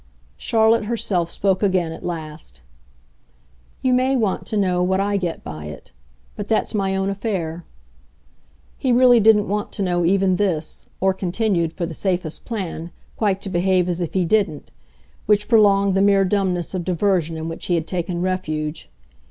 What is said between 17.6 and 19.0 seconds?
he had taken refuge.